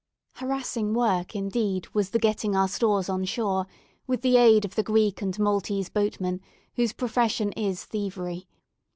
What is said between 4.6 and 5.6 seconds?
of the Greek and